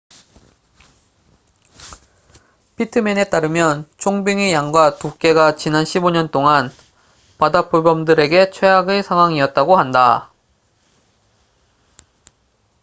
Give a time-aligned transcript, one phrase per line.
[2.75, 6.71] 피트맨에 따르면 총빙의 양과 두께가 지난 15년 동안
[7.37, 10.31] 바다표범들에게 최악의 상황이었다고 한다